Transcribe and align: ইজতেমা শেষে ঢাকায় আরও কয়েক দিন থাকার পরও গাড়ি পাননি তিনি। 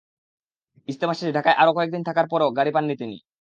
ইজতেমা 0.87 1.13
শেষে 1.13 1.35
ঢাকায় 1.37 1.57
আরও 1.57 1.71
কয়েক 1.73 1.89
দিন 1.91 2.03
থাকার 2.07 2.25
পরও 2.31 2.55
গাড়ি 2.57 2.71
পাননি 2.73 2.95
তিনি। 3.01 3.15